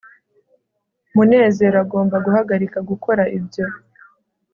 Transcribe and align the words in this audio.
munezero 1.15 1.77
agomba 1.83 2.15
guhagarika 2.25 2.77
gukora 2.89 3.23
ibyo 3.37 3.65